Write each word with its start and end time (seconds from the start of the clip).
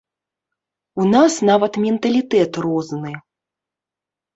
У 1.03 1.05
нас 1.13 1.37
нават 1.51 1.73
менталітэт 1.85 2.51
розны. 2.69 3.13